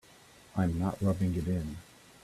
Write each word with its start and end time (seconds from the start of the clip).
I'm 0.55 0.79
not 0.79 0.99
rubbing 0.99 1.35
it 1.35 1.47
in. 1.47 1.77